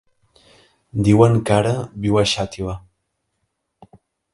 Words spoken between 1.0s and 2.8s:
Diuen que ara viu a Xàtiva.